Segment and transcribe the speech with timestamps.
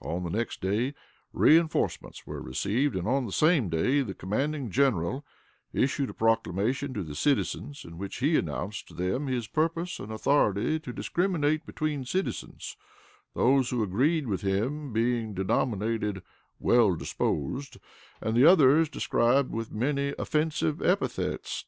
[0.00, 0.94] On the next day,
[1.34, 5.22] reënforcements were received; and, on the same day, the commanding General
[5.74, 10.10] issued a proclamation to the citizens, in which he announced to them his purpose and
[10.10, 12.78] authority to discriminate between citizens,
[13.34, 16.22] those who agreed with him being denominated
[16.58, 17.76] "well disposed,"
[18.22, 21.66] and the others described with many offensive epithets.